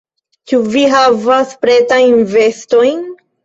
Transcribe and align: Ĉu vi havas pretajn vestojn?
Ĉu 0.51 0.57
vi 0.75 0.83
havas 0.93 1.53
pretajn 1.67 2.19
vestojn? 2.35 3.09